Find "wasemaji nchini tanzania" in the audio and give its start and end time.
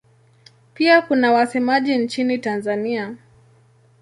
1.31-3.15